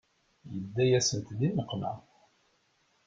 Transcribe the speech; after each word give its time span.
Yedda-yasent 0.53 1.27
di 1.39 1.49
nneqma. 1.51 1.91